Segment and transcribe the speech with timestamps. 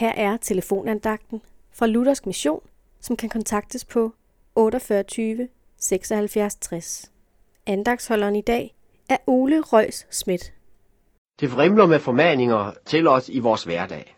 [0.00, 2.62] Her er telefonandagten fra Luthersk Mission,
[3.00, 4.12] som kan kontaktes på
[4.54, 7.12] 48 76 60.
[7.66, 8.74] Andagsholderen i dag
[9.08, 10.52] er Ole Røs Schmidt.
[11.40, 14.16] Det vrimler med formaninger til os i vores hverdag.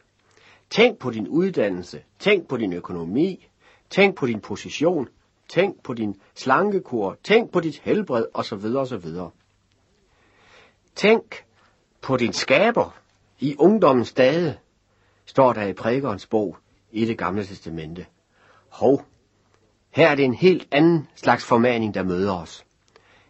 [0.71, 3.49] Tænk på din uddannelse, tænk på din økonomi,
[3.91, 5.09] tænk på din position,
[5.49, 8.65] tænk på din slankekur, tænk på dit helbred osv.
[8.77, 9.07] osv.
[10.95, 11.45] Tænk
[12.01, 12.99] på din skaber
[13.41, 14.59] i ungdommens dage,
[15.27, 16.57] står der i prædikernes bog
[16.93, 18.07] i det gamle testamente.
[18.69, 19.05] Hov,
[19.91, 22.65] her er det en helt anden slags formaning, der møder os.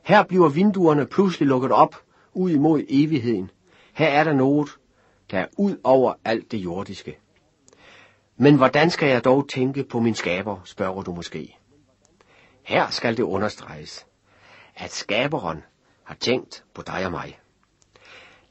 [0.02, 1.96] Her bliver vinduerne pludselig lukket op
[2.32, 3.50] ud imod evigheden.
[3.92, 4.68] Her er der noget,
[5.30, 7.18] der er ud over alt det jordiske.
[8.36, 11.56] Men hvordan skal jeg dog tænke på min skaber, spørger du måske.
[12.62, 14.06] Her skal det understreges,
[14.76, 15.62] at skaberen
[16.04, 17.38] har tænkt på dig og mig.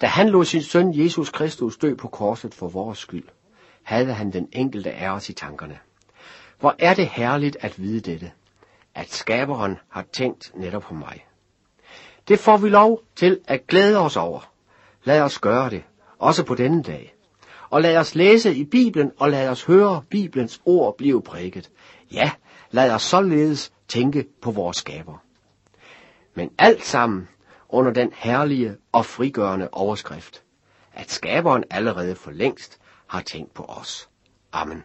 [0.01, 3.27] Da han lod sin søn Jesus Kristus dø på korset for vores skyld,
[3.83, 5.79] havde han den enkelte af os i tankerne.
[6.59, 8.31] Hvor er det herligt at vide dette,
[8.95, 11.25] at skaberen har tænkt netop på mig.
[12.27, 14.51] Det får vi lov til at glæde os over.
[15.03, 15.83] Lad os gøre det,
[16.19, 17.15] også på denne dag.
[17.69, 21.71] Og lad os læse i Bibelen, og lad os høre Bibelens ord blive prædiket.
[22.11, 22.31] Ja,
[22.71, 25.17] lad os således tænke på vores skaber.
[26.35, 27.27] Men alt sammen
[27.71, 30.43] under den herlige og frigørende overskrift,
[30.93, 34.09] at skaberen allerede for længst har tænkt på os.
[34.51, 34.83] Amen.